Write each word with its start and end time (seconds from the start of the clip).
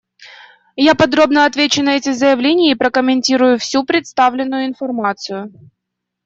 Я 0.83 0.95
подробно 0.95 1.45
отвечу 1.45 1.83
на 1.83 1.95
эти 1.97 2.11
заявления 2.11 2.71
и 2.71 2.75
прокомментирую 2.75 3.59
всю 3.59 3.83
представленную 3.85 4.65
информацию. 4.65 5.53